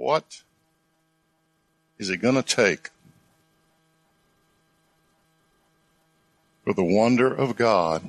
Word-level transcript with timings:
What 0.00 0.44
is 1.98 2.08
it 2.08 2.22
going 2.22 2.36
to 2.36 2.42
take 2.42 2.88
for 6.64 6.72
the 6.72 6.82
wonder 6.82 7.26
of 7.30 7.54
God 7.54 8.02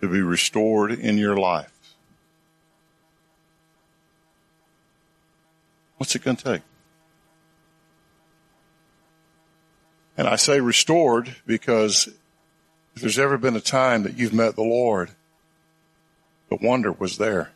to 0.00 0.08
be 0.08 0.20
restored 0.20 0.90
in 0.90 1.18
your 1.18 1.36
life? 1.36 1.94
What's 5.98 6.16
it 6.16 6.24
going 6.24 6.38
to 6.38 6.44
take? 6.44 6.62
And 10.16 10.26
I 10.26 10.34
say 10.34 10.60
restored 10.60 11.36
because 11.46 12.08
if 12.96 13.02
there's 13.02 13.20
ever 13.20 13.38
been 13.38 13.54
a 13.54 13.60
time 13.60 14.02
that 14.02 14.18
you've 14.18 14.34
met 14.34 14.56
the 14.56 14.62
Lord, 14.62 15.10
the 16.50 16.58
wonder 16.60 16.90
was 16.90 17.18
there. 17.18 17.52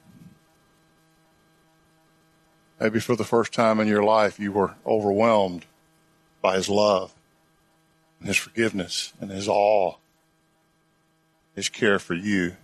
Maybe 2.82 2.98
for 2.98 3.14
the 3.14 3.22
first 3.22 3.52
time 3.52 3.78
in 3.78 3.86
your 3.86 4.02
life, 4.02 4.40
you 4.40 4.50
were 4.50 4.74
overwhelmed 4.84 5.66
by 6.40 6.56
His 6.56 6.68
love, 6.68 7.14
and 8.18 8.26
His 8.26 8.36
forgiveness, 8.36 9.12
and 9.20 9.30
His 9.30 9.46
awe, 9.46 9.98
His 11.54 11.68
care 11.68 12.00
for 12.00 12.14
you. 12.14 12.56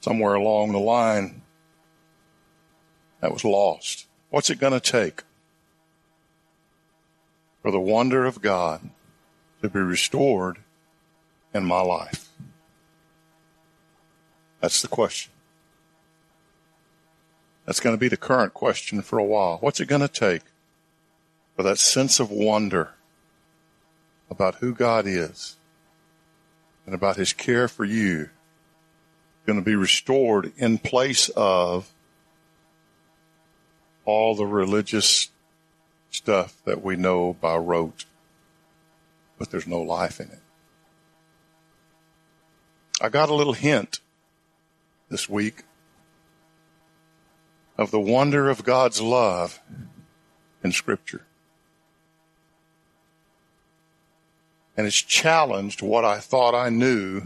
Somewhere 0.00 0.34
along 0.34 0.72
the 0.72 0.80
line, 0.80 1.42
that 3.20 3.32
was 3.32 3.44
lost. 3.44 4.08
What's 4.30 4.50
it 4.50 4.58
going 4.58 4.72
to 4.72 4.80
take 4.80 5.22
for 7.62 7.70
the 7.70 7.78
wonder 7.78 8.24
of 8.24 8.42
God 8.42 8.90
to 9.62 9.68
be 9.68 9.78
restored 9.78 10.58
in 11.54 11.64
my 11.64 11.80
life? 11.80 12.28
That's 14.60 14.82
the 14.82 14.88
question. 14.88 15.33
That's 17.64 17.80
going 17.80 17.96
to 17.96 18.00
be 18.00 18.08
the 18.08 18.16
current 18.16 18.54
question 18.54 19.02
for 19.02 19.18
a 19.18 19.24
while. 19.24 19.58
What's 19.60 19.80
it 19.80 19.86
going 19.86 20.02
to 20.02 20.08
take 20.08 20.42
for 21.56 21.62
that 21.62 21.78
sense 21.78 22.20
of 22.20 22.30
wonder 22.30 22.94
about 24.30 24.56
who 24.56 24.74
God 24.74 25.06
is 25.06 25.56
and 26.84 26.94
about 26.94 27.16
his 27.16 27.32
care 27.32 27.68
for 27.68 27.84
you 27.84 28.30
going 29.46 29.58
to 29.58 29.64
be 29.64 29.76
restored 29.76 30.52
in 30.56 30.78
place 30.78 31.28
of 31.36 31.92
all 34.04 34.34
the 34.34 34.46
religious 34.46 35.28
stuff 36.10 36.56
that 36.64 36.82
we 36.82 36.96
know 36.96 37.34
by 37.34 37.56
rote, 37.56 38.04
but 39.38 39.50
there's 39.50 39.66
no 39.66 39.80
life 39.80 40.20
in 40.20 40.28
it. 40.28 40.40
I 43.00 43.08
got 43.08 43.28
a 43.28 43.34
little 43.34 43.52
hint 43.52 44.00
this 45.08 45.28
week 45.28 45.64
of 47.76 47.90
the 47.90 48.00
wonder 48.00 48.48
of 48.48 48.64
God's 48.64 49.00
love 49.00 49.60
in 50.62 50.72
Scripture. 50.72 51.24
And 54.76 54.86
it's 54.86 55.00
challenged 55.00 55.82
what 55.82 56.04
I 56.04 56.18
thought 56.18 56.54
I 56.54 56.68
knew 56.68 57.22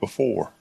before. 0.00 0.52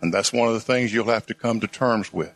And 0.00 0.12
that's 0.12 0.32
one 0.32 0.48
of 0.48 0.54
the 0.54 0.60
things 0.60 0.92
you'll 0.92 1.06
have 1.06 1.26
to 1.26 1.34
come 1.34 1.60
to 1.60 1.66
terms 1.66 2.12
with. 2.12 2.34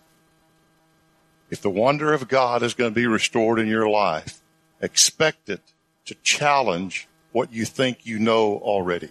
If 1.50 1.60
the 1.62 1.70
wonder 1.70 2.12
of 2.12 2.28
God 2.28 2.62
is 2.62 2.74
going 2.74 2.90
to 2.90 2.94
be 2.94 3.06
restored 3.06 3.58
in 3.58 3.68
your 3.68 3.88
life, 3.88 4.40
expect 4.80 5.48
it 5.48 5.60
to 6.06 6.14
challenge 6.22 7.08
what 7.32 7.52
you 7.52 7.64
think 7.64 8.06
you 8.06 8.18
know 8.18 8.58
already. 8.58 9.10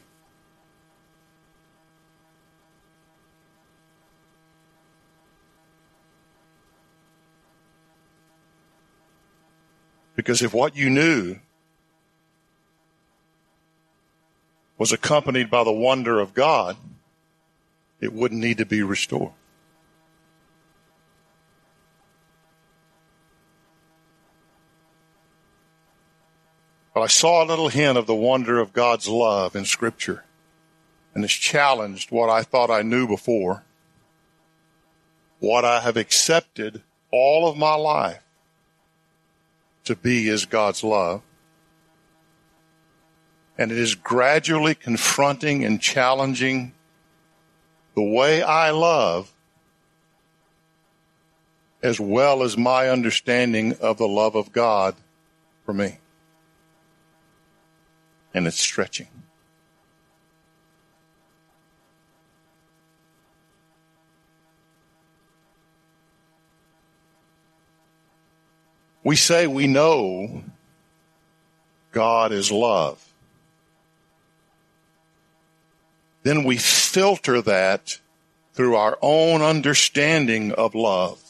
Because 10.18 10.42
if 10.42 10.52
what 10.52 10.76
you 10.76 10.90
knew 10.90 11.38
was 14.80 14.92
accompanied 14.92 15.50
by 15.50 15.64
the 15.64 15.72
wonder 15.72 16.20
of 16.20 16.34
God, 16.34 16.76
it 18.02 18.12
wouldn't 18.12 18.42
need 18.42 18.58
to 18.58 18.66
be 18.66 18.82
restored. 18.82 19.32
But 26.96 27.02
I 27.02 27.08
saw 27.08 27.44
a 27.44 27.46
little 27.46 27.70
hint 27.70 28.00
of 28.00 28.08
the 28.08 28.16
wonder 28.16 28.60
of 28.60 28.74
God's 28.74 29.08
love 29.08 29.56
in 29.56 29.66
Scripture, 29.66 30.24
and 31.14 31.24
it's 31.24 31.34
challenged 31.34 32.10
what 32.10 32.28
I 32.28 32.42
thought 32.42 32.72
I 32.72 32.82
knew 32.82 33.08
before, 33.08 33.64
what 35.38 35.64
I 35.64 35.82
have 35.82 35.96
accepted 35.96 36.82
all 37.12 37.48
of 37.48 37.56
my 37.56 37.76
life 37.76 38.24
to 39.88 39.96
be 39.96 40.30
is 40.30 40.46
God's 40.46 40.84
love. 40.84 41.22
And 43.58 43.72
it 43.72 43.78
is 43.78 43.96
gradually 43.96 44.76
confronting 44.76 45.66
and 45.66 45.82
challenging 45.82 46.74
the 47.96 48.04
way 48.04 48.42
I 48.42 48.70
love 48.70 49.34
as 51.82 52.00
well 52.00 52.44
as 52.44 52.58
my 52.58 52.90
understanding 52.90 53.76
of 53.82 53.98
the 53.98 54.08
love 54.08 54.36
of 54.36 54.52
God 54.52 54.96
for 55.66 55.74
me. 55.74 55.98
And 58.34 58.46
it's 58.46 58.60
stretching. 58.60 59.17
We 69.08 69.16
say 69.16 69.48
we 69.48 69.68
know 69.68 70.44
God 71.94 72.34
is 72.34 72.52
love. 72.52 73.02
Then 76.24 76.44
we 76.44 76.58
filter 76.58 77.42
that 77.44 78.02
through 78.52 78.76
our 78.76 79.00
own 79.02 79.42
understanding 79.42 80.52
of 80.52 80.76
love. 80.76 81.22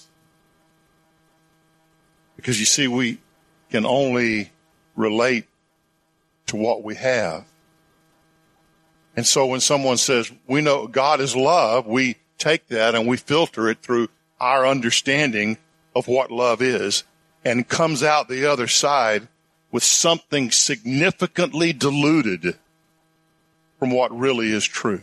Because 2.36 2.60
you 2.60 2.66
see, 2.66 2.88
we 2.88 3.20
can 3.70 3.86
only 3.86 4.50
relate 4.96 5.46
to 6.48 6.56
what 6.56 6.82
we 6.82 6.96
have. 6.96 7.46
And 9.16 9.24
so 9.24 9.46
when 9.46 9.60
someone 9.60 9.98
says, 9.98 10.32
we 10.48 10.62
know 10.62 10.88
God 10.88 11.22
is 11.22 11.36
love, 11.36 11.86
we 11.86 12.16
take 12.40 12.70
that 12.70 12.96
and 12.96 13.08
we 13.08 13.18
filter 13.18 13.70
it 13.70 13.84
through 13.84 14.10
our 14.40 14.66
understanding 14.66 15.60
of 15.96 16.08
what 16.08 16.32
love 16.32 16.64
is 16.64 17.04
and 17.48 17.66
comes 17.66 18.04
out 18.04 18.28
the 18.28 18.46
other 18.46 18.68
side 18.68 19.26
with 19.72 19.82
something 19.82 20.52
significantly 20.52 21.72
diluted 21.72 22.58
from 23.80 23.90
what 23.90 24.12
really 24.12 24.52
is 24.52 24.66
true. 24.66 25.02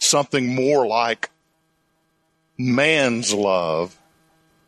Something 0.00 0.56
more 0.56 0.88
like 0.88 1.30
man's 2.58 3.32
love 3.32 3.96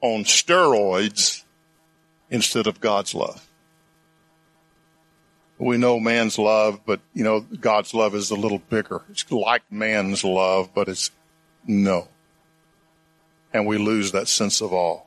on 0.00 0.22
steroids 0.22 1.42
instead 2.30 2.68
of 2.68 2.80
God's 2.80 3.16
love. 3.16 3.44
We 5.58 5.78
know 5.78 5.98
man's 5.98 6.38
love, 6.38 6.82
but 6.86 7.00
you 7.12 7.24
know, 7.24 7.40
God's 7.40 7.92
love 7.92 8.14
is 8.14 8.30
a 8.30 8.36
little 8.36 8.60
bigger. 8.60 9.02
It's 9.10 9.28
like 9.32 9.62
man's 9.68 10.22
love, 10.22 10.70
but 10.74 10.88
it's 10.88 11.10
no 11.66 12.06
and 13.52 13.66
we 13.66 13.78
lose 13.78 14.12
that 14.12 14.28
sense 14.28 14.60
of 14.60 14.72
awe. 14.72 15.00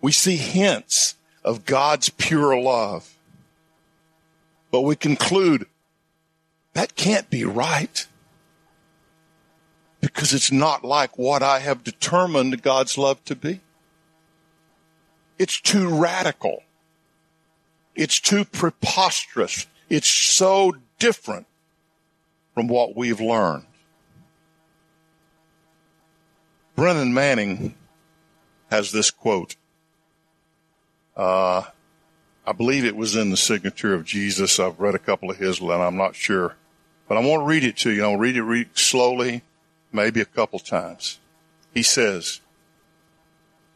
We 0.00 0.12
see 0.12 0.36
hints 0.36 1.14
of 1.44 1.64
God's 1.64 2.08
pure 2.10 2.58
love, 2.58 3.16
but 4.70 4.82
we 4.82 4.96
conclude 4.96 5.66
that 6.74 6.96
can't 6.96 7.30
be 7.30 7.44
right 7.44 8.06
because 10.00 10.34
it's 10.34 10.52
not 10.52 10.84
like 10.84 11.18
what 11.18 11.42
I 11.42 11.60
have 11.60 11.82
determined 11.82 12.62
God's 12.62 12.98
love 12.98 13.24
to 13.24 13.34
be. 13.34 13.60
It's 15.38 15.60
too 15.60 15.88
radical. 15.88 16.62
It's 17.94 18.20
too 18.20 18.44
preposterous. 18.44 19.66
It's 19.88 20.08
so 20.08 20.76
different 20.98 21.46
from 22.54 22.68
what 22.68 22.96
we've 22.96 23.20
learned. 23.20 23.66
Brennan 26.76 27.14
Manning 27.14 27.74
has 28.70 28.92
this 28.92 29.10
quote. 29.10 29.56
Uh, 31.16 31.62
I 32.46 32.52
believe 32.52 32.84
it 32.84 32.94
was 32.94 33.16
in 33.16 33.30
the 33.30 33.36
signature 33.38 33.94
of 33.94 34.04
Jesus. 34.04 34.60
I've 34.60 34.78
read 34.78 34.94
a 34.94 34.98
couple 34.98 35.30
of 35.30 35.38
his, 35.38 35.58
and 35.58 35.72
I'm 35.72 35.96
not 35.96 36.14
sure, 36.14 36.54
but 37.08 37.16
I 37.16 37.20
want 37.20 37.40
to 37.40 37.46
read 37.46 37.64
it 37.64 37.78
to 37.78 37.90
you. 37.90 38.04
I'll 38.04 38.18
read 38.18 38.36
it 38.36 38.42
read 38.42 38.68
slowly, 38.74 39.40
maybe 39.90 40.20
a 40.20 40.26
couple 40.26 40.58
times. 40.58 41.18
He 41.72 41.82
says, 41.82 42.42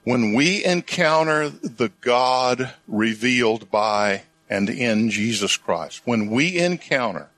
when 0.05 0.35
we 0.35 0.63
encounter 0.63 1.49
the 1.49 1.91
God 2.03 2.75
revealed 2.87 3.71
by 3.71 4.25
and 4.51 4.69
in 4.69 5.09
Jesus 5.09 5.57
Christ, 5.57 6.03
when 6.05 6.31
we 6.31 6.59
encounter 6.59 7.31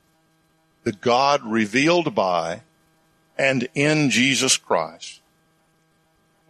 the 0.82 0.92
God 0.92 1.40
revealed 1.44 2.16
by 2.16 2.62
and 3.38 3.68
in 3.74 4.10
Jesus 4.10 4.56
Christ, 4.56 5.21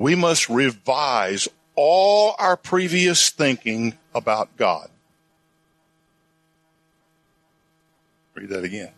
we 0.02 0.16
must 0.16 0.48
revise 0.48 1.46
all 1.76 2.34
our 2.40 2.56
previous 2.56 3.30
thinking 3.30 3.96
about 4.12 4.56
God. 4.56 4.90
Read 8.34 8.48
that 8.48 8.64
again. 8.64 8.90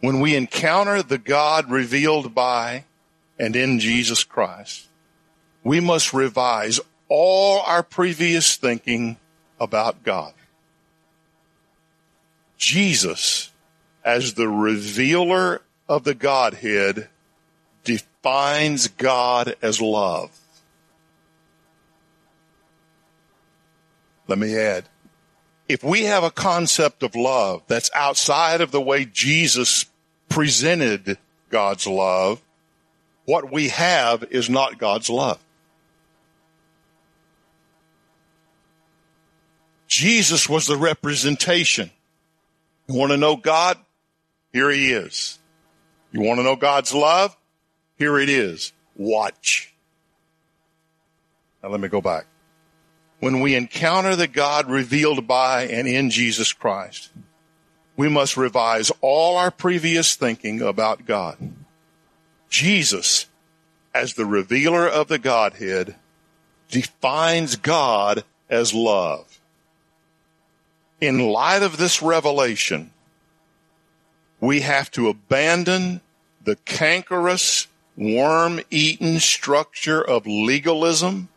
When 0.00 0.18
we 0.18 0.34
encounter 0.34 1.04
the 1.04 1.18
God 1.18 1.70
revealed 1.70 2.34
by 2.34 2.82
and 3.38 3.54
in 3.54 3.78
Jesus 3.78 4.24
Christ, 4.24 4.88
we 5.62 5.78
must 5.78 6.12
revise 6.12 6.80
all 7.08 7.60
our 7.60 7.84
previous 7.84 8.56
thinking 8.56 9.18
about 9.60 10.02
God. 10.02 10.34
Jesus, 12.58 13.52
as 14.04 14.34
the 14.34 14.48
revealer 14.48 15.62
of 15.88 16.02
the 16.02 16.14
Godhead, 16.14 17.08
defines 18.24 18.88
God 18.88 19.54
as 19.60 19.82
love. 19.82 20.30
Let 24.26 24.38
me 24.38 24.56
add, 24.56 24.88
if 25.68 25.84
we 25.84 26.04
have 26.04 26.24
a 26.24 26.30
concept 26.30 27.02
of 27.02 27.14
love 27.14 27.62
that's 27.66 27.90
outside 27.94 28.62
of 28.62 28.70
the 28.70 28.80
way 28.80 29.04
Jesus 29.04 29.84
presented 30.30 31.18
God's 31.50 31.86
love, 31.86 32.40
what 33.26 33.52
we 33.52 33.68
have 33.68 34.24
is 34.30 34.48
not 34.48 34.78
God's 34.78 35.10
love. 35.10 35.38
Jesus 39.86 40.48
was 40.48 40.66
the 40.66 40.78
representation. 40.78 41.90
You 42.88 42.94
want 42.94 43.12
to 43.12 43.18
know 43.18 43.36
God? 43.36 43.76
Here 44.54 44.70
he 44.70 44.92
is. 44.92 45.38
You 46.10 46.22
want 46.22 46.38
to 46.38 46.42
know 46.42 46.56
God's 46.56 46.94
love? 46.94 47.36
Here 47.96 48.18
it 48.18 48.28
is. 48.28 48.72
Watch. 48.96 49.72
Now 51.62 51.70
let 51.70 51.80
me 51.80 51.88
go 51.88 52.00
back. 52.00 52.26
When 53.20 53.40
we 53.40 53.54
encounter 53.54 54.16
the 54.16 54.26
God 54.26 54.68
revealed 54.68 55.26
by 55.26 55.66
and 55.66 55.88
in 55.88 56.10
Jesus 56.10 56.52
Christ, 56.52 57.10
we 57.96 58.08
must 58.08 58.36
revise 58.36 58.90
all 59.00 59.36
our 59.36 59.50
previous 59.50 60.16
thinking 60.16 60.60
about 60.60 61.06
God. 61.06 61.38
Jesus, 62.50 63.26
as 63.94 64.14
the 64.14 64.26
revealer 64.26 64.86
of 64.86 65.08
the 65.08 65.18
Godhead, 65.18 65.94
defines 66.68 67.56
God 67.56 68.24
as 68.50 68.74
love. 68.74 69.40
In 71.00 71.18
light 71.18 71.62
of 71.62 71.76
this 71.76 72.02
revelation, 72.02 72.90
we 74.40 74.60
have 74.60 74.90
to 74.92 75.08
abandon 75.08 76.00
the 76.42 76.56
cankerous, 76.56 77.66
worm 77.96 78.60
eaten 78.70 79.20
structure 79.20 80.02
of 80.02 80.26
legalism, 80.26 81.28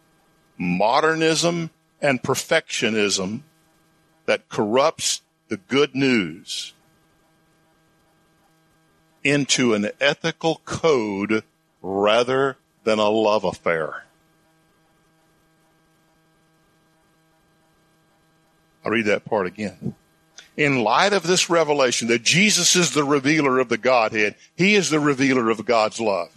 modernism, 0.57 1.69
and 2.01 2.21
perfectionism 2.21 3.41
that 4.25 4.49
corrupts 4.49 5.21
the 5.47 5.57
good 5.57 5.95
news 5.95 6.73
into 9.23 9.73
an 9.73 9.89
ethical 9.99 10.61
code 10.65 11.43
rather 11.81 12.57
than 12.83 12.99
a 12.99 13.09
love 13.09 13.43
affair. 13.43 14.03
I'll 18.83 18.91
read 18.91 19.05
that 19.05 19.25
part 19.25 19.47
again. 19.47 19.95
In 20.55 20.83
light 20.83 21.13
of 21.13 21.23
this 21.23 21.49
revelation 21.49 22.07
that 22.07 22.23
Jesus 22.23 22.75
is 22.75 22.91
the 22.91 23.03
revealer 23.03 23.59
of 23.59 23.69
the 23.69 23.77
Godhead, 23.77 24.35
He 24.55 24.75
is 24.75 24.89
the 24.89 24.99
revealer 24.99 25.49
of 25.49 25.65
God's 25.65 25.99
love. 25.99 26.36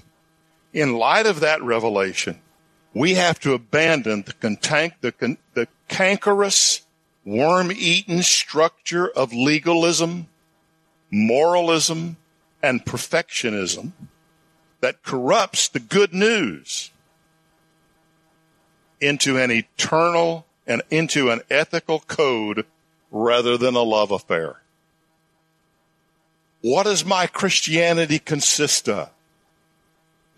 In 0.72 0.96
light 0.96 1.26
of 1.26 1.40
that 1.40 1.62
revelation, 1.62 2.40
we 2.94 3.14
have 3.14 3.40
to 3.40 3.54
abandon 3.54 4.22
the, 4.22 4.32
contank, 4.32 4.92
the, 5.00 5.36
the 5.54 5.68
cankerous, 5.88 6.82
worm-eaten 7.24 8.22
structure 8.22 9.08
of 9.08 9.32
legalism, 9.32 10.28
moralism, 11.10 12.16
and 12.62 12.84
perfectionism 12.84 13.92
that 14.80 15.02
corrupts 15.02 15.68
the 15.68 15.80
good 15.80 16.12
news 16.12 16.90
into 19.00 19.38
an 19.38 19.50
eternal 19.50 20.46
and 20.66 20.82
into 20.90 21.30
an 21.30 21.40
ethical 21.50 22.00
code 22.00 22.66
rather 23.10 23.56
than 23.56 23.74
a 23.74 23.82
love 23.82 24.10
affair. 24.10 24.60
What 26.60 26.84
does 26.84 27.04
my 27.04 27.26
Christianity 27.26 28.18
consist 28.18 28.88
of? 28.88 29.10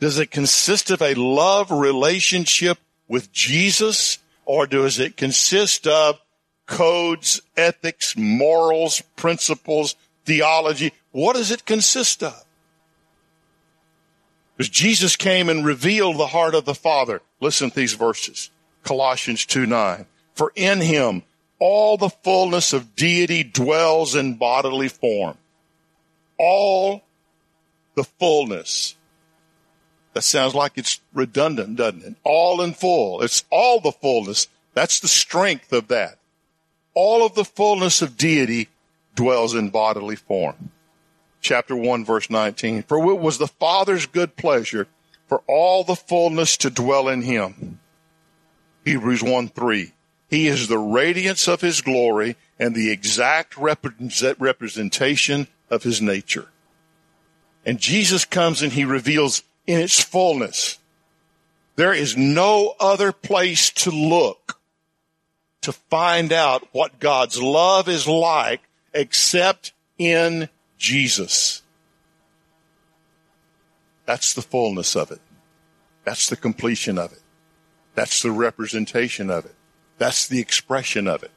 Does 0.02 0.18
it 0.18 0.32
consist 0.32 0.90
of 0.90 1.00
a 1.00 1.14
love 1.14 1.70
relationship 1.70 2.76
with 3.06 3.30
Jesus 3.30 4.18
or 4.44 4.66
does 4.66 4.98
it 4.98 5.16
consist 5.16 5.86
of 5.86 6.20
codes, 6.66 7.40
ethics, 7.56 8.16
morals, 8.16 9.00
principles, 9.14 9.94
theology? 10.24 10.92
What 11.12 11.36
does 11.36 11.52
it 11.52 11.64
consist 11.64 12.24
of? 12.24 12.44
Because 14.56 14.70
Jesus 14.70 15.14
came 15.14 15.48
and 15.48 15.64
revealed 15.64 16.18
the 16.18 16.26
heart 16.26 16.56
of 16.56 16.64
the 16.64 16.74
Father. 16.74 17.22
Listen 17.38 17.70
to 17.70 17.76
these 17.76 17.94
verses. 17.94 18.50
Colossians 18.82 19.46
2 19.46 19.66
9. 19.66 20.06
For 20.34 20.50
in 20.56 20.80
him 20.80 21.22
all 21.60 21.96
the 21.96 22.10
fullness 22.10 22.72
of 22.72 22.96
deity 22.96 23.44
dwells 23.44 24.16
in 24.16 24.34
bodily 24.34 24.88
form. 24.88 25.38
All 26.38 27.04
the 27.94 28.02
fullness. 28.02 28.96
That 30.14 30.22
sounds 30.22 30.54
like 30.54 30.72
it's 30.76 31.00
redundant, 31.14 31.76
doesn't 31.76 32.04
it? 32.04 32.14
All 32.24 32.60
in 32.60 32.74
full. 32.74 33.22
It's 33.22 33.44
all 33.50 33.80
the 33.80 33.92
fullness. 33.92 34.46
That's 34.74 35.00
the 35.00 35.08
strength 35.08 35.72
of 35.72 35.88
that. 35.88 36.18
All 36.94 37.24
of 37.24 37.34
the 37.34 37.44
fullness 37.44 38.02
of 38.02 38.16
deity 38.16 38.68
dwells 39.14 39.54
in 39.54 39.70
bodily 39.70 40.16
form. 40.16 40.70
Chapter 41.40 41.74
1 41.74 42.04
verse 42.04 42.28
19. 42.28 42.82
For 42.84 42.98
it 43.10 43.20
was 43.20 43.38
the 43.38 43.48
Father's 43.48 44.06
good 44.06 44.36
pleasure 44.36 44.86
for 45.28 45.42
all 45.48 45.82
the 45.82 45.96
fullness 45.96 46.56
to 46.58 46.70
dwell 46.70 47.08
in 47.08 47.22
him. 47.22 47.80
Hebrews 48.84 49.22
1 49.22 49.48
3. 49.48 49.92
He 50.28 50.46
is 50.46 50.68
the 50.68 50.78
radiance 50.78 51.48
of 51.48 51.60
his 51.60 51.80
glory 51.80 52.36
and 52.58 52.74
the 52.74 52.90
exact 52.90 53.56
representation 53.56 55.46
of 55.70 55.82
his 55.82 56.00
nature. 56.00 56.48
And 57.64 57.78
Jesus 57.78 58.24
comes 58.24 58.62
and 58.62 58.72
he 58.72 58.84
reveals 58.84 59.42
in 59.66 59.80
its 59.80 60.00
fullness. 60.00 60.78
There 61.76 61.94
is 61.94 62.16
no 62.16 62.74
other 62.78 63.12
place 63.12 63.70
to 63.70 63.90
look 63.90 64.58
to 65.62 65.72
find 65.72 66.32
out 66.32 66.68
what 66.72 66.98
God's 66.98 67.40
love 67.40 67.88
is 67.88 68.06
like 68.06 68.60
except 68.92 69.72
in 69.96 70.48
Jesus. 70.76 71.62
That's 74.04 74.34
the 74.34 74.42
fullness 74.42 74.96
of 74.96 75.10
it. 75.10 75.20
That's 76.04 76.28
the 76.28 76.36
completion 76.36 76.98
of 76.98 77.12
it. 77.12 77.22
That's 77.94 78.22
the 78.22 78.32
representation 78.32 79.30
of 79.30 79.44
it. 79.44 79.54
That's 79.98 80.26
the 80.26 80.40
expression 80.40 81.06
of 81.06 81.22
it. 81.22 81.30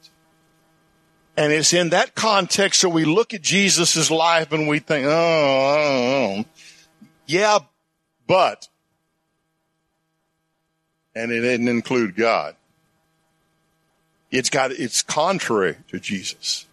And 1.36 1.52
it's 1.52 1.72
in 1.72 1.90
that 1.90 2.14
context 2.14 2.82
that 2.82 2.88
we 2.88 3.04
look 3.04 3.34
at 3.34 3.42
Jesus' 3.42 4.10
life 4.10 4.52
and 4.52 4.66
we 4.66 4.78
think, 4.78 5.06
oh, 5.06 5.12
oh, 5.12 6.44
yeah, 7.26 7.58
but, 8.26 8.68
and 11.14 11.30
it 11.30 11.40
didn't 11.40 11.68
include 11.68 12.16
God. 12.16 12.56
It's 14.30 14.50
got, 14.50 14.72
it's 14.72 15.02
contrary 15.02 15.76
to 15.88 16.00
Jesus. 16.00 16.66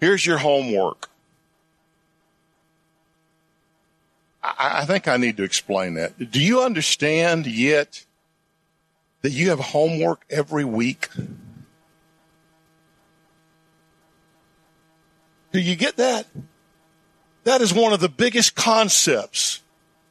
Here's 0.00 0.24
your 0.24 0.38
homework. 0.38 1.08
I, 4.42 4.80
I 4.82 4.84
think 4.84 5.08
I 5.08 5.16
need 5.16 5.36
to 5.38 5.42
explain 5.42 5.94
that. 5.94 6.30
Do 6.30 6.40
you 6.40 6.62
understand 6.62 7.46
yet 7.46 8.04
that 9.22 9.30
you 9.30 9.50
have 9.50 9.58
homework 9.58 10.24
every 10.28 10.64
week? 10.64 11.08
Do 15.52 15.60
you 15.60 15.76
get 15.76 15.96
that? 15.96 16.26
That 17.44 17.60
is 17.60 17.72
one 17.74 17.92
of 17.92 18.00
the 18.00 18.08
biggest 18.08 18.54
concepts 18.54 19.60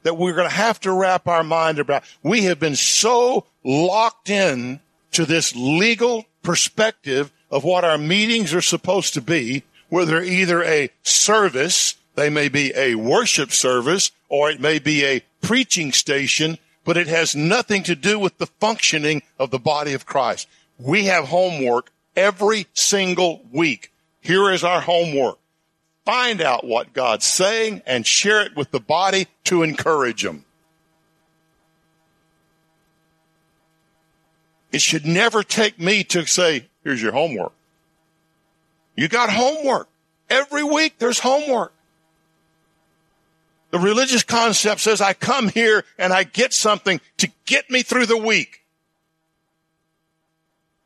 that 0.04 0.18
we're 0.18 0.36
going 0.36 0.50
to 0.50 0.56
have 0.56 0.80
to 0.82 0.92
wrap 0.92 1.28
our 1.28 1.44
mind 1.44 1.80
about. 1.80 2.04
We 2.22 2.44
have 2.44 2.60
been 2.60 2.75
so 2.75 3.46
locked 3.63 4.30
in 4.30 4.80
to 5.13 5.25
this 5.25 5.56
legal 5.56 6.25
perspective 6.44 7.32
of 7.50 7.63
what 7.63 7.84
our 7.84 7.98
meetings 7.98 8.54
are 8.54 8.62
supposed 8.62 9.13
to 9.16 9.22
be, 9.22 9.63
where 9.90 10.06
they're 10.06 10.24
either 10.24 10.63
a 10.63 10.90
service, 11.04 11.96
they 12.16 12.30
may 12.30 12.50
be 12.50 12.72
a 12.75 12.96
worship 12.96 13.52
service, 13.52 14.12
or 14.30 14.50
it 14.50 14.60
may 14.60 14.80
be 14.80 15.06
a 15.06 15.24
preaching 15.42 15.92
station, 15.92 16.58
but 16.84 16.98
it 16.98 17.08
has 17.08 17.36
nothing 17.36 17.84
to 17.84 17.96
do 17.96 18.20
with 18.20 18.38
the 18.38 18.48
functioning 18.48 19.22
of 19.40 19.52
the 19.52 19.60
body 19.60 19.94
of 19.94 20.06
Christ. 20.06 20.48
We 20.78 21.06
have 21.06 21.25
homework 21.25 21.92
every 22.16 22.68
single 22.74 23.44
week 23.52 23.92
Here 24.24 24.52
is 24.52 24.63
our 24.63 24.80
homework. 24.80 25.38
Find 26.05 26.41
out 26.41 26.65
what 26.65 26.93
God's 26.93 27.25
saying 27.25 27.81
and 27.86 28.05
share 28.05 28.41
it 28.41 28.55
with 28.55 28.72
the 28.72 28.79
body 28.79 29.27
to 29.45 29.63
encourage 29.63 30.24
them. 30.24 30.43
It 34.72 34.81
should 34.81 35.05
never 35.05 35.43
take 35.43 35.79
me 35.79 36.03
to 36.05 36.25
say, 36.25 36.67
here's 36.83 37.01
your 37.01 37.13
homework. 37.13 37.53
You 38.95 39.07
got 39.07 39.29
homework. 39.29 39.88
Every 40.29 40.63
week 40.63 40.95
there's 40.98 41.19
homework. 41.19 41.74
The 43.72 43.79
religious 43.79 44.24
concept 44.24 44.81
says 44.81 45.00
I 45.00 45.13
come 45.13 45.50
here 45.50 45.86
and 45.98 46.12
I 46.12 46.24
get 46.24 46.53
something 46.53 47.01
to 47.17 47.31
get 47.45 47.69
me 47.69 47.81
through 47.81 48.07
the 48.07 48.17
week. 48.17 48.62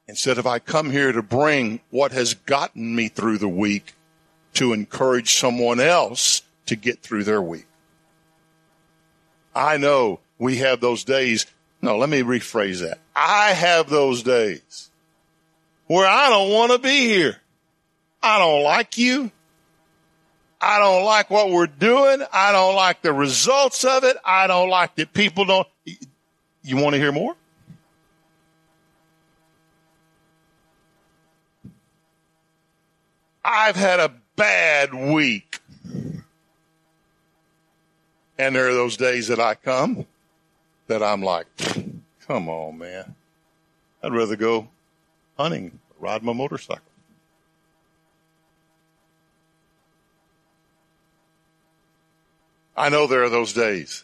Instead 0.07 0.37
of 0.37 0.47
I 0.47 0.59
come 0.59 0.91
here 0.91 1.11
to 1.11 1.21
bring 1.21 1.81
what 1.89 2.11
has 2.11 2.33
gotten 2.33 2.95
me 2.95 3.09
through 3.09 3.39
the 3.39 3.49
week 3.49 3.93
to 4.53 4.73
encourage 4.73 5.35
someone 5.35 5.79
else 5.79 6.41
to 6.65 6.75
get 6.75 7.01
through 7.01 7.23
their 7.23 7.41
week. 7.41 7.65
I 9.55 9.77
know 9.77 10.19
we 10.37 10.57
have 10.57 10.79
those 10.79 11.03
days. 11.03 11.45
No, 11.81 11.97
let 11.97 12.09
me 12.09 12.21
rephrase 12.21 12.81
that. 12.81 12.99
I 13.15 13.53
have 13.53 13.89
those 13.89 14.23
days 14.23 14.89
where 15.87 16.07
I 16.07 16.29
don't 16.29 16.51
want 16.51 16.71
to 16.73 16.79
be 16.79 17.07
here. 17.07 17.37
I 18.21 18.39
don't 18.39 18.63
like 18.63 18.97
you. 18.97 19.31
I 20.59 20.79
don't 20.79 21.05
like 21.05 21.29
what 21.29 21.51
we're 21.51 21.67
doing. 21.67 22.23
I 22.33 22.51
don't 22.51 22.75
like 22.75 23.01
the 23.01 23.13
results 23.13 23.83
of 23.83 24.03
it. 24.03 24.17
I 24.25 24.47
don't 24.47 24.69
like 24.69 24.95
that 24.95 25.13
people 25.13 25.45
don't. 25.45 25.67
You 26.63 26.77
want 26.77 26.95
to 26.95 26.99
hear 26.99 27.11
more? 27.11 27.35
I've 33.45 33.75
had 33.75 33.99
a 33.99 34.11
bad 34.37 34.93
week. 34.93 35.59
And 38.37 38.55
there 38.55 38.69
are 38.69 38.73
those 38.73 38.95
days 38.95 39.27
that 39.27 39.39
I 39.39 39.55
come 39.55 40.05
that 40.87 41.03
I'm 41.03 41.21
like, 41.21 41.47
come 42.27 42.47
on, 42.47 42.77
man. 42.77 43.15
I'd 44.01 44.13
rather 44.13 44.37
go 44.37 44.69
hunting, 45.37 45.79
ride 45.99 46.23
my 46.23 46.33
motorcycle. 46.33 46.83
I 52.77 52.89
know 52.89 53.07
there 53.07 53.23
are 53.23 53.29
those 53.29 53.53
days. 53.53 54.03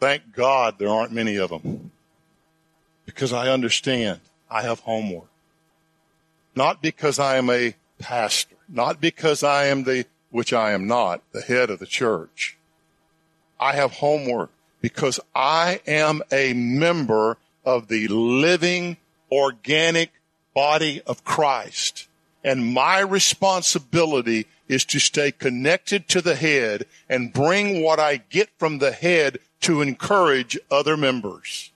Thank 0.00 0.34
God 0.34 0.78
there 0.78 0.88
aren't 0.88 1.12
many 1.12 1.36
of 1.36 1.50
them 1.50 1.92
because 3.06 3.32
I 3.32 3.50
understand 3.50 4.18
I 4.50 4.62
have 4.62 4.80
homework. 4.80 5.28
Not 6.56 6.82
because 6.82 7.20
I 7.20 7.36
am 7.36 7.48
a 7.50 7.76
pastor, 8.02 8.56
not 8.68 9.00
because 9.00 9.42
I 9.42 9.66
am 9.66 9.84
the, 9.84 10.04
which 10.30 10.52
I 10.52 10.72
am 10.72 10.86
not, 10.86 11.22
the 11.32 11.40
head 11.40 11.70
of 11.70 11.78
the 11.78 11.86
church. 11.86 12.58
I 13.58 13.74
have 13.74 13.92
homework 13.92 14.50
because 14.80 15.20
I 15.34 15.80
am 15.86 16.20
a 16.30 16.52
member 16.52 17.38
of 17.64 17.88
the 17.88 18.08
living 18.08 18.96
organic 19.30 20.10
body 20.52 21.00
of 21.06 21.24
Christ. 21.24 22.08
And 22.44 22.74
my 22.74 23.00
responsibility 23.00 24.46
is 24.68 24.84
to 24.86 24.98
stay 24.98 25.30
connected 25.30 26.08
to 26.08 26.20
the 26.20 26.34
head 26.34 26.86
and 27.08 27.32
bring 27.32 27.82
what 27.82 28.00
I 28.00 28.16
get 28.16 28.50
from 28.58 28.78
the 28.78 28.92
head 28.92 29.38
to 29.60 29.80
encourage 29.80 30.58
other 30.70 30.96
members. 30.96 31.70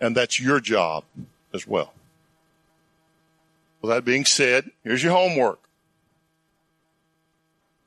And 0.00 0.16
that's 0.16 0.40
your 0.40 0.60
job 0.60 1.04
as 1.52 1.66
well. 1.66 1.92
Well, 3.80 3.94
that 3.94 4.04
being 4.04 4.24
said, 4.24 4.70
here's 4.82 5.02
your 5.02 5.12
homework. 5.12 5.60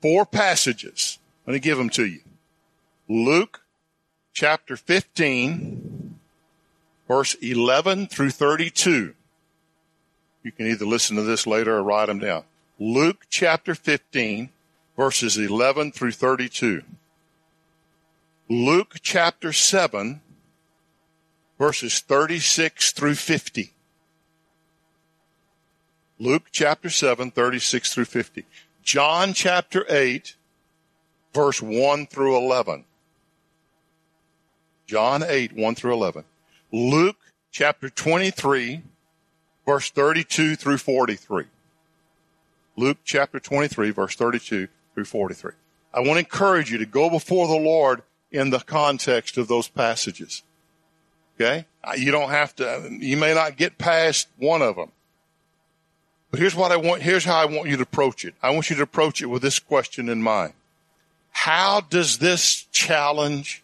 Four 0.01 0.25
passages. 0.25 1.17
Let 1.45 1.53
me 1.53 1.59
give 1.59 1.77
them 1.77 1.89
to 1.91 2.05
you. 2.05 2.21
Luke 3.07 3.61
chapter 4.33 4.77
15, 4.77 6.19
verse 7.07 7.33
11 7.41 8.07
through 8.07 8.29
32. 8.29 9.13
You 10.43 10.51
can 10.51 10.67
either 10.67 10.85
listen 10.85 11.17
to 11.17 11.23
this 11.23 11.45
later 11.45 11.75
or 11.75 11.83
write 11.83 12.05
them 12.05 12.19
down. 12.19 12.43
Luke 12.79 13.25
chapter 13.29 13.75
15, 13.75 14.49
verses 14.95 15.37
11 15.37 15.91
through 15.91 16.13
32. 16.13 16.83
Luke 18.47 18.95
chapter 19.01 19.51
7, 19.51 20.21
verses 21.57 21.99
36 21.99 22.91
through 22.93 23.15
50. 23.15 23.73
Luke 26.21 26.47
chapter 26.51 26.89
7, 26.89 27.31
36 27.31 27.93
through 27.93 28.05
50. 28.05 28.45
John 28.83 29.33
chapter 29.33 29.85
8, 29.87 30.35
verse 31.33 31.61
1 31.61 32.07
through 32.07 32.35
11. 32.35 32.83
John 34.85 35.23
8, 35.23 35.53
1 35.53 35.75
through 35.75 35.93
11. 35.93 36.25
Luke 36.73 37.15
chapter 37.51 37.89
23, 37.89 38.81
verse 39.65 39.89
32 39.91 40.57
through 40.57 40.77
43. 40.77 41.45
Luke 42.75 42.97
chapter 43.05 43.39
23, 43.39 43.91
verse 43.91 44.15
32 44.15 44.67
through 44.93 45.05
43. 45.05 45.53
I 45.93 45.99
want 46.01 46.13
to 46.13 46.19
encourage 46.19 46.69
you 46.69 46.77
to 46.79 46.85
go 46.85 47.09
before 47.09 47.47
the 47.47 47.55
Lord 47.55 48.01
in 48.29 48.49
the 48.49 48.59
context 48.59 49.37
of 49.37 49.47
those 49.47 49.69
passages. 49.69 50.43
Okay? 51.35 51.65
You 51.97 52.11
don't 52.11 52.29
have 52.29 52.55
to, 52.57 52.89
you 52.91 53.15
may 53.15 53.33
not 53.33 53.55
get 53.55 53.77
past 53.77 54.27
one 54.37 54.61
of 54.61 54.75
them. 54.75 54.91
But 56.31 56.39
here's 56.39 56.55
what 56.55 56.71
I 56.71 56.77
want, 56.77 57.01
here's 57.01 57.25
how 57.25 57.37
I 57.37 57.45
want 57.45 57.69
you 57.69 57.77
to 57.77 57.83
approach 57.83 58.23
it. 58.23 58.35
I 58.41 58.51
want 58.51 58.69
you 58.69 58.75
to 58.75 58.83
approach 58.83 59.21
it 59.21 59.27
with 59.27 59.41
this 59.41 59.59
question 59.59 60.09
in 60.09 60.21
mind. 60.21 60.53
How 61.31 61.81
does 61.81 62.17
this 62.19 62.67
challenge, 62.71 63.63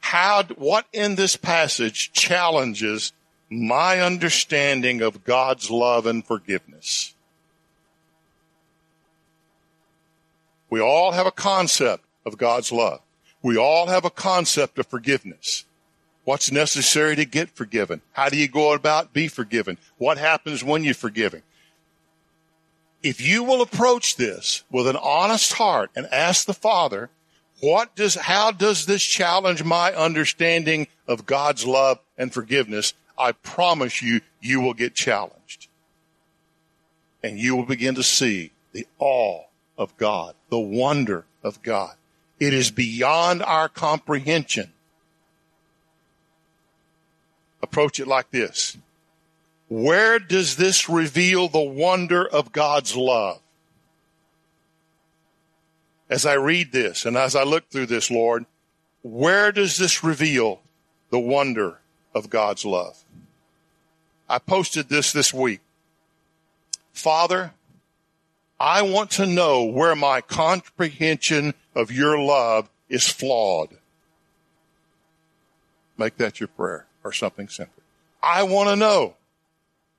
how, 0.00 0.44
what 0.56 0.86
in 0.92 1.16
this 1.16 1.36
passage 1.36 2.12
challenges 2.12 3.12
my 3.50 4.00
understanding 4.00 5.00
of 5.02 5.24
God's 5.24 5.70
love 5.70 6.06
and 6.06 6.24
forgiveness? 6.24 7.14
We 10.70 10.80
all 10.80 11.12
have 11.12 11.26
a 11.26 11.32
concept 11.32 12.04
of 12.26 12.36
God's 12.36 12.70
love. 12.70 13.00
We 13.42 13.56
all 13.56 13.86
have 13.86 14.04
a 14.04 14.10
concept 14.10 14.78
of 14.78 14.86
forgiveness. 14.86 15.64
What's 16.28 16.52
necessary 16.52 17.16
to 17.16 17.24
get 17.24 17.56
forgiven? 17.56 18.02
How 18.12 18.28
do 18.28 18.36
you 18.36 18.48
go 18.48 18.74
about 18.74 19.14
be 19.14 19.28
forgiven? 19.28 19.78
What 19.96 20.18
happens 20.18 20.62
when 20.62 20.84
you're 20.84 20.92
forgiving? 20.92 21.40
If 23.02 23.18
you 23.18 23.44
will 23.44 23.62
approach 23.62 24.16
this 24.16 24.62
with 24.70 24.86
an 24.88 24.96
honest 24.96 25.54
heart 25.54 25.90
and 25.96 26.06
ask 26.12 26.44
the 26.44 26.52
Father, 26.52 27.08
what 27.60 27.96
does, 27.96 28.14
how 28.14 28.50
does 28.50 28.84
this 28.84 29.02
challenge 29.02 29.64
my 29.64 29.94
understanding 29.94 30.88
of 31.06 31.24
God's 31.24 31.64
love 31.64 31.98
and 32.18 32.30
forgiveness? 32.30 32.92
I 33.16 33.32
promise 33.32 34.02
you, 34.02 34.20
you 34.38 34.60
will 34.60 34.74
get 34.74 34.94
challenged. 34.94 35.68
And 37.22 37.38
you 37.38 37.56
will 37.56 37.64
begin 37.64 37.94
to 37.94 38.02
see 38.02 38.52
the 38.72 38.86
awe 38.98 39.44
of 39.78 39.96
God, 39.96 40.34
the 40.50 40.60
wonder 40.60 41.24
of 41.42 41.62
God. 41.62 41.94
It 42.38 42.52
is 42.52 42.70
beyond 42.70 43.42
our 43.42 43.70
comprehension 43.70 44.74
approach 47.68 48.00
it 48.00 48.08
like 48.08 48.30
this. 48.30 48.76
Where 49.68 50.18
does 50.18 50.56
this 50.56 50.88
reveal 50.88 51.48
the 51.48 51.60
wonder 51.60 52.26
of 52.26 52.52
God's 52.52 52.96
love? 52.96 53.40
As 56.08 56.24
I 56.24 56.34
read 56.34 56.72
this 56.72 57.04
and 57.04 57.16
as 57.18 57.36
I 57.36 57.42
look 57.42 57.68
through 57.68 57.86
this, 57.86 58.10
Lord, 58.10 58.46
where 59.02 59.52
does 59.52 59.76
this 59.76 60.02
reveal 60.02 60.62
the 61.10 61.18
wonder 61.18 61.78
of 62.14 62.30
God's 62.30 62.64
love? 62.64 63.04
I 64.28 64.38
posted 64.38 64.88
this 64.88 65.12
this 65.12 65.34
week. 65.34 65.60
Father, 66.94 67.52
I 68.58 68.82
want 68.82 69.10
to 69.12 69.26
know 69.26 69.64
where 69.64 69.94
my 69.94 70.22
comprehension 70.22 71.52
of 71.74 71.92
your 71.92 72.18
love 72.18 72.70
is 72.88 73.06
flawed. 73.06 73.76
Make 75.98 76.16
that 76.16 76.40
your 76.40 76.48
prayer 76.48 76.87
or 77.08 77.12
something 77.12 77.48
simple. 77.48 77.82
I 78.22 78.42
want 78.42 78.68
to 78.68 78.76
know 78.76 79.14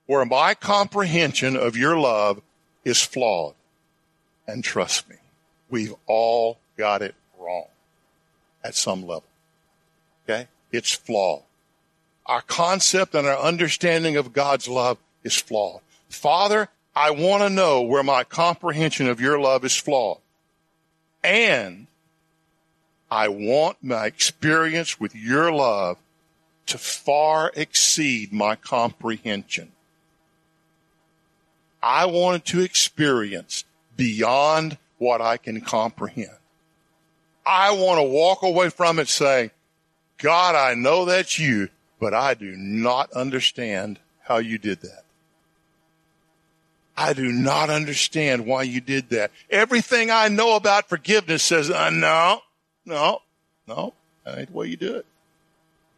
where 0.06 0.26
my 0.26 0.54
comprehension 0.54 1.56
of 1.56 1.76
your 1.76 1.98
love 1.98 2.42
is 2.86 3.02
flawed. 3.02 3.56
And 4.48 4.64
trust 4.64 5.10
me, 5.10 5.16
we've 5.70 5.96
all 6.06 6.60
got 6.78 7.02
it 7.02 7.16
wrong 7.40 7.66
at 8.64 8.76
some 8.76 9.02
level. 9.02 9.26
Okay? 10.24 10.48
It's 10.72 10.94
flawed. 10.94 11.42
Our 12.28 12.42
concept 12.42 13.16
and 13.16 13.26
our 13.26 13.40
understanding 13.40 14.16
of 14.16 14.34
God's 14.34 14.68
love 14.68 15.00
is 15.24 15.36
flawed. 15.36 15.82
Father, 16.10 16.70
I 16.96 17.10
want 17.10 17.42
to 17.42 17.50
know 17.50 17.82
where 17.82 18.04
my 18.04 18.24
comprehension 18.24 19.08
of 19.08 19.20
your 19.20 19.40
love 19.40 19.66
is 19.66 19.76
flawed. 19.76 20.20
And 21.24 21.88
I 23.10 23.30
want 23.30 23.78
my 23.82 24.06
experience 24.06 25.00
with 25.00 25.16
your 25.16 25.52
love 25.52 25.98
to 26.70 26.78
far 26.78 27.52
exceed 27.56 28.32
my 28.32 28.56
comprehension. 28.56 29.72
I 31.82 32.06
wanted 32.06 32.46
to 32.46 32.62
experience 32.62 33.64
beyond 33.96 34.78
what 34.98 35.22
I 35.22 35.38
can 35.38 35.62
comprehend. 35.62 36.38
I 37.46 37.72
want 37.72 38.00
to 38.00 38.04
walk 38.04 38.44
away 38.44 38.70
from 38.70 39.00
it 39.00 39.08
saying, 39.08 39.52
God, 40.18 40.56
I 40.56 40.74
know 40.76 41.06
that's 41.06 41.40
you, 41.40 41.70
but 42.00 42.14
I 42.14 42.34
do 42.34 42.56
not 42.56 43.12
understand 43.14 44.00
how 44.22 44.38
you 44.38 44.58
did 44.58 44.82
that. 44.82 45.04
I 46.96 47.14
do 47.14 47.32
not 47.32 47.70
understand 47.70 48.46
why 48.46 48.64
you 48.64 48.82
did 48.82 49.10
that. 49.10 49.32
Everything 49.50 50.12
I 50.12 50.28
know 50.28 50.58
about 50.58 50.90
forgiveness 50.90 51.44
says, 51.44 51.72
uh, 51.72 51.90
no, 51.90 52.42
no, 52.86 53.22
no, 53.68 53.94
that 54.26 54.38
ain't 54.38 54.52
the 54.52 54.58
way 54.58 54.68
you 54.68 54.78
do 54.78 54.96
it. 54.98 55.06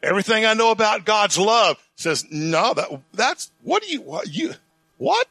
Everything 0.04 0.46
I 0.46 0.54
know 0.54 0.72
about 0.72 1.06
God's 1.06 1.38
love 1.38 1.78
says, 1.96 2.26
no, 2.32 2.74
that, 2.74 3.02
that's, 3.14 3.52
what 3.62 3.84
do 3.84 3.92
you, 3.92 4.02
what, 4.02 4.28
you, 4.28 4.54
what? 4.98 5.28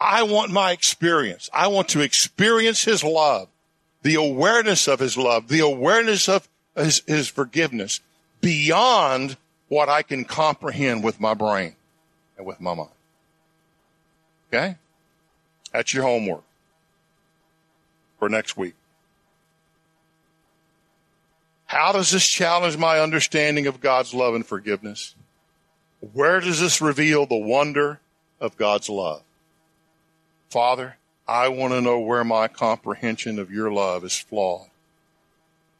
I 0.00 0.22
want 0.22 0.50
my 0.50 0.72
experience. 0.72 1.50
I 1.52 1.66
want 1.66 1.88
to 1.90 2.00
experience 2.00 2.84
His 2.84 3.04
love, 3.04 3.48
the 4.02 4.14
awareness 4.14 4.88
of 4.88 5.00
His 5.00 5.16
love, 5.16 5.48
the 5.48 5.60
awareness 5.60 6.28
of 6.28 6.48
His, 6.74 7.02
his 7.06 7.28
forgiveness 7.28 8.00
beyond 8.40 9.36
what 9.68 9.88
I 9.88 10.02
can 10.02 10.24
comprehend 10.24 11.04
with 11.04 11.20
my 11.20 11.34
brain 11.34 11.74
and 12.36 12.46
with 12.46 12.60
my 12.60 12.74
mind. 12.74 12.90
Okay? 14.48 14.76
That's 15.72 15.92
your 15.92 16.04
homework 16.04 16.44
for 18.18 18.28
next 18.28 18.56
week. 18.56 18.74
How 21.88 21.92
does 21.92 22.10
this 22.10 22.28
challenge 22.28 22.76
my 22.76 23.00
understanding 23.00 23.66
of 23.66 23.80
God's 23.80 24.12
love 24.12 24.34
and 24.34 24.44
forgiveness? 24.44 25.14
Where 26.12 26.38
does 26.38 26.60
this 26.60 26.82
reveal 26.82 27.24
the 27.24 27.38
wonder 27.38 27.98
of 28.42 28.58
God's 28.58 28.90
love? 28.90 29.22
Father, 30.50 30.96
I 31.26 31.48
want 31.48 31.72
to 31.72 31.80
know 31.80 31.98
where 31.98 32.24
my 32.24 32.46
comprehension 32.46 33.38
of 33.38 33.50
your 33.50 33.72
love 33.72 34.04
is 34.04 34.18
flawed. 34.18 34.66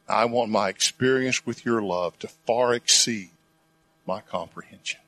I 0.08 0.24
want 0.24 0.50
my 0.50 0.70
experience 0.70 1.44
with 1.44 1.66
your 1.66 1.82
love 1.82 2.18
to 2.20 2.28
far 2.28 2.72
exceed 2.72 3.28
my 4.06 4.22
comprehension. 4.22 5.00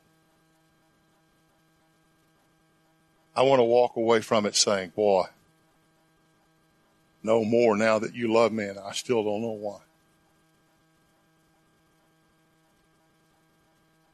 I 3.34 3.40
want 3.40 3.60
to 3.60 3.64
walk 3.64 3.96
away 3.96 4.20
from 4.20 4.44
it 4.44 4.54
saying, 4.54 4.92
boy, 4.94 5.24
no 7.22 7.42
more 7.42 7.74
now 7.74 7.98
that 7.98 8.14
you 8.14 8.30
love 8.30 8.52
me 8.52 8.64
and 8.64 8.78
I 8.78 8.92
still 8.92 9.24
don't 9.24 9.40
know 9.40 9.48
why. 9.48 9.78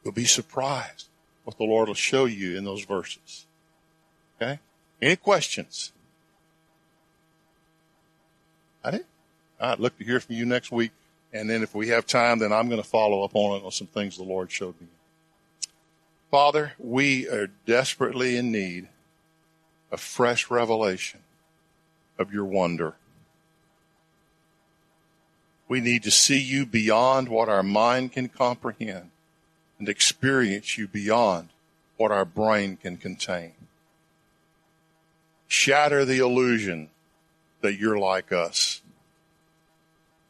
You'll 0.07 0.13
be 0.13 0.25
surprised 0.25 1.09
what 1.43 1.59
the 1.59 1.65
Lord 1.65 1.89
will 1.89 1.97
show 1.97 2.27
you 2.27 2.57
in 2.57 2.65
those 2.65 2.85
verses. 2.85 3.45
Okay? 4.41 4.61
Any 5.03 5.17
questions? 5.17 5.91
I 8.85 8.93
did. 8.93 9.05
I'd 9.59 9.81
look 9.81 9.99
to 9.99 10.05
hear 10.05 10.21
from 10.21 10.37
you 10.37 10.47
next 10.47 10.71
week. 10.71 10.93
And 11.33 11.51
then 11.51 11.65
if 11.65 11.75
we 11.75 11.89
have 11.89 12.07
time, 12.07 12.39
then 12.39 12.53
I'm 12.53 12.69
going 12.69 12.81
to 12.81 12.89
follow 12.89 13.25
up 13.25 13.33
on 13.35 13.61
it 13.61 13.65
on 13.65 13.73
some 13.73 13.89
things 13.89 14.17
the 14.17 14.23
Lord 14.23 14.53
showed 14.53 14.81
me. 14.81 14.87
Father, 16.31 16.75
we 16.79 17.29
are 17.29 17.49
desperately 17.67 18.37
in 18.37 18.53
need 18.53 18.87
of 19.91 20.01
fresh 20.01 20.49
revelation 20.53 21.19
of 22.17 22.33
your 22.33 22.45
wonder. 22.45 22.95
We 25.67 25.81
need 25.81 26.05
to 26.05 26.13
see 26.13 26.39
you 26.39 26.65
beyond 26.65 27.29
what 27.29 27.49
our 27.49 27.65
mind 27.65 28.13
can 28.13 28.29
comprehend 28.29 29.11
and 29.79 29.89
experience 29.89 30.79
you 30.79 30.89
beyond 30.89 31.49
what 31.97 32.11
our 32.11 32.25
brain 32.25 32.77
can 32.77 32.97
contain. 32.97 33.53
Shatter 35.49 36.05
the 36.05 36.19
illusion 36.19 36.91
that 37.61 37.79
you're 37.79 37.99
like 37.99 38.33
us. 38.33 38.83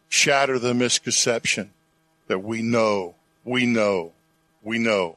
Shatter 0.09 0.59
the 0.59 0.75
misconception 0.75 1.71
that 2.27 2.41
we 2.41 2.63
know, 2.63 3.15
we 3.45 3.67
know, 3.67 4.13
we 4.63 4.79
know. 4.79 5.17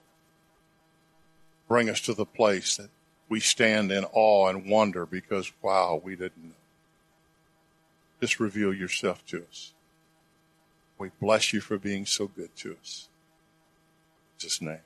Bring 1.67 1.89
us 1.89 2.01
to 2.01 2.13
the 2.13 2.25
place 2.25 2.77
that 2.77 2.89
we 3.27 3.39
stand 3.39 3.91
in 3.91 4.05
awe 4.11 4.47
and 4.47 4.65
wonder 4.65 5.05
because, 5.05 5.51
wow, 5.61 6.01
we 6.03 6.15
didn't 6.15 6.43
know. 6.43 6.51
Just 8.21 8.39
reveal 8.39 8.73
yourself 8.73 9.25
to 9.27 9.43
us. 9.49 9.73
We 10.97 11.11
bless 11.21 11.53
you 11.53 11.61
for 11.61 11.77
being 11.77 12.05
so 12.05 12.27
good 12.27 12.55
to 12.57 12.75
us. 12.81 13.08
Jesus' 14.39 14.61
name. 14.61 14.79